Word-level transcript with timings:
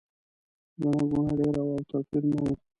ګڼه 0.81 1.03
ګوڼه 1.11 1.31
ډېره 1.39 1.61
وه 1.65 1.73
او 1.79 1.83
توپیر 1.89 2.23
نه 2.31 2.39
و. 2.41 2.45